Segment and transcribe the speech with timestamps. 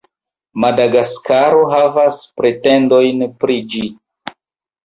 [0.63, 3.85] Madagaskaro havas pretendojn pri ĝi.